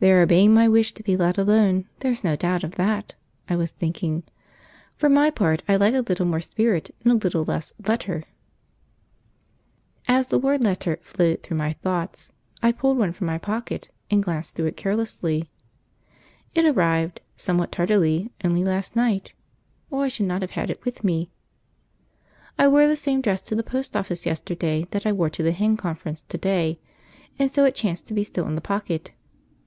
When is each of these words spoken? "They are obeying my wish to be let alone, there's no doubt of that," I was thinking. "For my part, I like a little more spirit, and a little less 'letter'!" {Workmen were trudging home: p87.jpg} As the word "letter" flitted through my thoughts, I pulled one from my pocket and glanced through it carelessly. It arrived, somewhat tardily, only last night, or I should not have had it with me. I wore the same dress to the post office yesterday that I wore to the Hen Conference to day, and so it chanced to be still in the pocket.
"They 0.00 0.10
are 0.10 0.22
obeying 0.22 0.54
my 0.54 0.68
wish 0.68 0.94
to 0.94 1.02
be 1.02 1.18
let 1.18 1.36
alone, 1.36 1.86
there's 2.00 2.24
no 2.24 2.34
doubt 2.34 2.64
of 2.64 2.76
that," 2.76 3.14
I 3.46 3.56
was 3.56 3.72
thinking. 3.72 4.22
"For 4.94 5.10
my 5.10 5.28
part, 5.28 5.62
I 5.68 5.76
like 5.76 5.92
a 5.92 6.00
little 6.00 6.24
more 6.24 6.40
spirit, 6.40 6.94
and 7.04 7.12
a 7.12 7.16
little 7.16 7.44
less 7.44 7.74
'letter'!" 7.86 8.24
{Workmen 8.24 9.34
were 9.36 9.44
trudging 10.06 10.06
home: 10.06 10.16
p87.jpg} 10.16 10.18
As 10.20 10.28
the 10.28 10.38
word 10.38 10.64
"letter" 10.64 10.98
flitted 11.02 11.42
through 11.42 11.56
my 11.58 11.72
thoughts, 11.74 12.32
I 12.62 12.72
pulled 12.72 12.96
one 12.96 13.12
from 13.12 13.26
my 13.26 13.36
pocket 13.36 13.90
and 14.10 14.22
glanced 14.22 14.54
through 14.54 14.64
it 14.64 14.78
carelessly. 14.78 15.50
It 16.54 16.64
arrived, 16.64 17.20
somewhat 17.36 17.70
tardily, 17.70 18.30
only 18.42 18.64
last 18.64 18.96
night, 18.96 19.34
or 19.90 20.04
I 20.04 20.08
should 20.08 20.24
not 20.24 20.40
have 20.40 20.52
had 20.52 20.70
it 20.70 20.86
with 20.86 21.04
me. 21.04 21.28
I 22.58 22.66
wore 22.66 22.86
the 22.88 22.96
same 22.96 23.20
dress 23.20 23.42
to 23.42 23.54
the 23.54 23.62
post 23.62 23.94
office 23.94 24.24
yesterday 24.24 24.86
that 24.92 25.04
I 25.04 25.12
wore 25.12 25.28
to 25.28 25.42
the 25.42 25.52
Hen 25.52 25.76
Conference 25.76 26.22
to 26.22 26.38
day, 26.38 26.80
and 27.38 27.50
so 27.52 27.66
it 27.66 27.74
chanced 27.74 28.08
to 28.08 28.14
be 28.14 28.24
still 28.24 28.46
in 28.46 28.54
the 28.54 28.62
pocket. 28.62 29.12